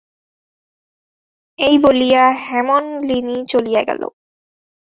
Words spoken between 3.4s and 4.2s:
চলিয়া গেল।